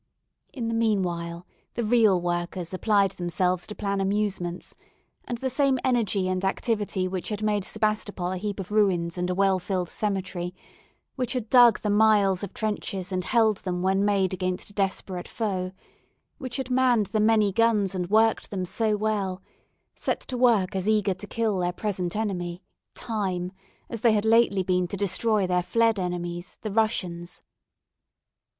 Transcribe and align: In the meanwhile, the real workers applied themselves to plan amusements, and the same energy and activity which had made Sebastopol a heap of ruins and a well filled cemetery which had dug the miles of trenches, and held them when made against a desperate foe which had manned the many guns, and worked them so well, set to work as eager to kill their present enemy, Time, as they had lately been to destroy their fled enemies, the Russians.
In 0.51 0.67
the 0.67 0.73
meanwhile, 0.73 1.45
the 1.75 1.83
real 1.83 2.19
workers 2.19 2.73
applied 2.73 3.11
themselves 3.11 3.67
to 3.67 3.75
plan 3.75 4.01
amusements, 4.01 4.73
and 5.25 5.37
the 5.37 5.47
same 5.51 5.77
energy 5.83 6.27
and 6.27 6.43
activity 6.43 7.07
which 7.07 7.29
had 7.29 7.43
made 7.43 7.63
Sebastopol 7.63 8.31
a 8.31 8.37
heap 8.37 8.59
of 8.59 8.71
ruins 8.71 9.19
and 9.19 9.29
a 9.29 9.35
well 9.35 9.59
filled 9.59 9.89
cemetery 9.89 10.55
which 11.17 11.33
had 11.33 11.49
dug 11.49 11.81
the 11.81 11.91
miles 11.91 12.43
of 12.43 12.51
trenches, 12.51 13.11
and 13.11 13.23
held 13.25 13.57
them 13.57 13.83
when 13.83 14.03
made 14.03 14.33
against 14.33 14.71
a 14.71 14.73
desperate 14.73 15.27
foe 15.27 15.71
which 16.39 16.57
had 16.57 16.71
manned 16.71 17.05
the 17.13 17.19
many 17.19 17.51
guns, 17.51 17.93
and 17.93 18.09
worked 18.09 18.49
them 18.49 18.65
so 18.65 18.97
well, 18.97 19.39
set 19.93 20.21
to 20.21 20.35
work 20.35 20.75
as 20.75 20.89
eager 20.89 21.13
to 21.13 21.27
kill 21.27 21.59
their 21.59 21.71
present 21.71 22.15
enemy, 22.15 22.63
Time, 22.95 23.51
as 23.87 24.01
they 24.01 24.13
had 24.13 24.25
lately 24.25 24.63
been 24.63 24.87
to 24.87 24.97
destroy 24.97 25.45
their 25.45 25.61
fled 25.61 25.99
enemies, 25.99 26.57
the 26.63 26.71
Russians. 26.71 27.43